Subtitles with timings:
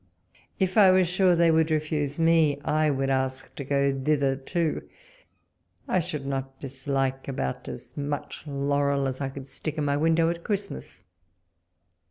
[0.53, 0.71] 70 walpole's letters.
[0.71, 4.89] If I was sure they would refuse me, I would ask to go thither too.
[5.87, 10.31] I should not dislike about as much laurel as I could stick in my window
[10.31, 11.03] at Christmas.